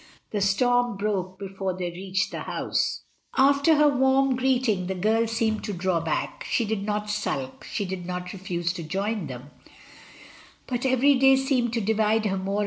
The 0.31 0.41
storm 0.41 0.97
broke 0.97 1.37
before 1.37 1.77
they 1.77 1.91
reached 1.91 2.31
the 2.31 2.39
house. 2.39 3.01
After 3.37 3.75
her 3.75 3.87
first 3.91 3.99
warm 3.99 4.35
greeting 4.35 4.87
the 4.87 4.95
girl 4.95 5.27
seemed 5.27 5.63
to 5.65 5.73
draw 5.73 5.99
back. 5.99 6.43
She 6.49 6.65
did 6.65 6.83
not 6.83 7.11
sulk, 7.11 7.63
she 7.65 7.85
did 7.85 8.03
not 8.07 8.33
refuse 8.33 8.73
to 8.73 8.83
join 8.83 9.27
them, 9.27 9.51
but 10.65 10.87
every 10.87 11.13
day 11.13 11.35
seemed 11.35 11.71
to 11.73 11.81
divide 11.81 12.25
her 12.25 12.31
more 12.31 12.39
248 12.39 12.39
MRS. 12.41 12.45
DYMOND. 12.55 12.59